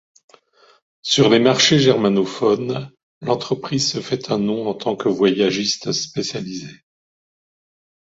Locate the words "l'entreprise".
3.21-3.87